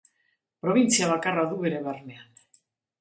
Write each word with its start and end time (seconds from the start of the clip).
Probintzia 0.65 1.11
bakarra 1.11 1.45
du 1.53 1.59
bere 1.67 1.85
barnean. 1.89 2.45